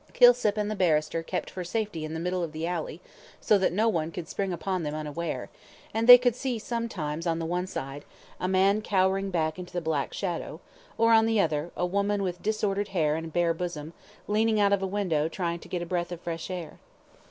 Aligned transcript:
Kilsip 0.13 0.57
and 0.57 0.71
the 0.71 0.75
barrister 0.75 1.21
kept 1.21 1.51
for 1.51 1.63
safety 1.63 2.03
in 2.03 2.15
the 2.15 2.19
middle 2.19 2.41
of 2.41 2.53
the 2.53 2.65
alley, 2.65 2.99
so 3.39 3.59
that 3.59 3.71
no 3.71 3.87
one 3.87 4.09
could 4.11 4.27
spring 4.27 4.51
upon 4.51 4.81
them 4.81 4.95
unaware, 4.95 5.51
and 5.93 6.07
they 6.09 6.17
could 6.17 6.35
see 6.35 6.57
sometimes 6.57 7.27
on 7.27 7.37
the 7.37 7.45
one 7.45 7.67
side, 7.67 8.03
a 8.39 8.47
man 8.47 8.81
cowering 8.81 9.29
back 9.29 9.59
into 9.59 9.73
the 9.73 9.79
black 9.79 10.11
shadow, 10.11 10.59
or 10.97 11.13
on 11.13 11.27
the 11.27 11.39
other, 11.39 11.69
a 11.77 11.85
woman 11.85 12.23
with 12.23 12.41
disordered 12.41 12.87
hair 12.87 13.15
and 13.15 13.31
bare 13.31 13.53
bosom, 13.53 13.93
leaning 14.27 14.59
out 14.59 14.73
of 14.73 14.81
a 14.81 14.87
window 14.87 15.27
trying 15.27 15.59
to 15.59 15.67
get 15.69 15.83
a 15.83 15.85
breath 15.85 16.11
of 16.11 16.19
fresh 16.19 16.49
air. 16.49 16.79